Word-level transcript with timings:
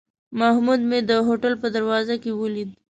محمود 0.39 0.81
مې 0.89 0.99
د 1.09 1.11
هوټل 1.27 1.53
په 1.61 1.67
دروازه 1.75 2.15
کې 2.23 2.31
ولید. 2.41 2.69